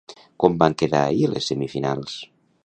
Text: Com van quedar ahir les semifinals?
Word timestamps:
Com 0.43 0.55
van 0.63 0.75
quedar 0.81 1.01
ahir 1.11 1.29
les 1.35 1.51
semifinals? 1.53 2.17